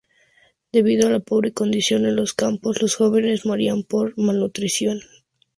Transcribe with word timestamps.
Debido 0.71 1.07
a 1.07 1.11
la 1.11 1.19
pobre 1.19 1.53
condición 1.53 2.07
en 2.07 2.15
los 2.15 2.33
campos, 2.33 2.81
los 2.81 2.95
jóvenes 2.95 3.45
morían 3.45 3.83
por 3.83 4.17
malnutrición. 4.17 4.99